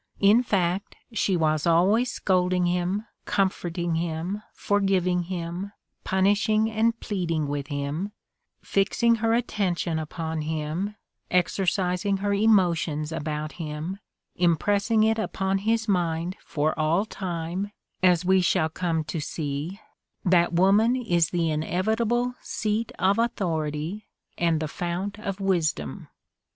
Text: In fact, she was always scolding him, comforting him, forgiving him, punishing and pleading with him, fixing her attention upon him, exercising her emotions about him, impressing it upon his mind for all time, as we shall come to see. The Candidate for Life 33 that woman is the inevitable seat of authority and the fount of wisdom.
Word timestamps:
In 0.19 0.41
fact, 0.41 0.95
she 1.13 1.37
was 1.37 1.67
always 1.67 2.09
scolding 2.09 2.65
him, 2.65 3.05
comforting 3.25 3.93
him, 3.93 4.41
forgiving 4.51 5.25
him, 5.25 5.73
punishing 6.03 6.71
and 6.71 6.99
pleading 6.99 7.47
with 7.47 7.67
him, 7.67 8.11
fixing 8.63 9.17
her 9.17 9.35
attention 9.35 9.99
upon 9.99 10.41
him, 10.41 10.95
exercising 11.29 12.17
her 12.17 12.33
emotions 12.33 13.11
about 13.11 13.51
him, 13.51 13.99
impressing 14.35 15.03
it 15.03 15.19
upon 15.19 15.59
his 15.59 15.87
mind 15.87 16.35
for 16.43 16.73
all 16.79 17.05
time, 17.05 17.71
as 18.01 18.25
we 18.25 18.41
shall 18.41 18.69
come 18.69 19.03
to 19.03 19.19
see. 19.19 19.79
The 20.25 20.31
Candidate 20.31 20.31
for 20.31 20.31
Life 20.31 20.31
33 20.31 20.31
that 20.31 20.59
woman 20.59 20.95
is 20.95 21.29
the 21.29 21.51
inevitable 21.51 22.35
seat 22.41 22.91
of 22.97 23.19
authority 23.19 24.07
and 24.35 24.59
the 24.59 24.67
fount 24.67 25.19
of 25.19 25.39
wisdom. 25.39 26.07